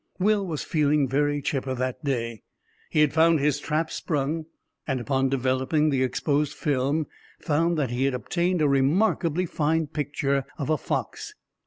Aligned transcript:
Will 0.17 0.47
was 0.47 0.63
feeling 0.63 1.07
very 1.07 1.43
chipper 1.43 1.75
that 1.75 2.03
day. 2.03 2.41
He 2.89 3.01
had 3.01 3.13
found 3.13 3.39
his 3.39 3.59
trap 3.59 3.91
sprung, 3.91 4.47
and 4.87 4.99
upon 4.99 5.29
developing 5.29 5.91
the 5.91 6.01
exposed 6.01 6.53
film 6.55 7.05
found 7.39 7.77
that 7.77 7.91
he 7.91 8.05
had 8.05 8.15
obtained 8.15 8.63
a 8.63 8.67
remarkably 8.67 9.45
fine 9.45 9.85
picture 9.85 10.45
of 10.57 10.71
a 10.71 10.77
fox. 10.79 11.35